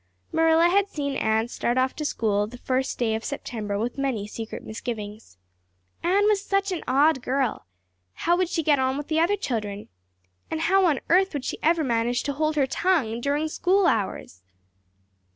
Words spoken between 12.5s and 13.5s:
her tongue during